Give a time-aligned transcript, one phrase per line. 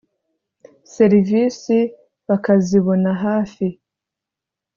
[0.93, 1.77] serivisi
[2.27, 3.65] bakazibona hafi